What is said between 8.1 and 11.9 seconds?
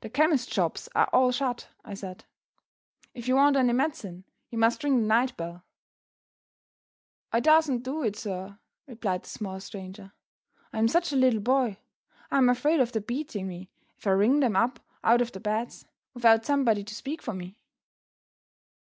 sir," replied the small stranger. "I am such a little boy,